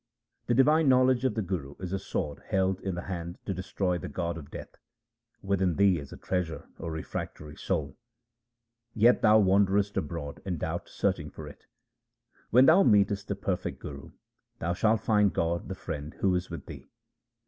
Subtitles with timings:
[0.47, 3.99] The divine knowledge of the Guru is a sword held in the hand to destroy
[3.99, 4.77] the god of death.
[5.43, 7.99] Within thee is the treasure, O refractory soul,
[8.95, 11.67] yet thou wanderest abroad in doubt searching for it.
[12.49, 14.09] When thou meetest the perfect Guru,
[14.57, 16.89] thou shalt find God the Friend who is with thee.